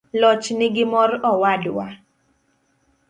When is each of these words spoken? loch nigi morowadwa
loch 0.21 0.45
nigi 0.57 0.83
morowadwa 0.91 1.85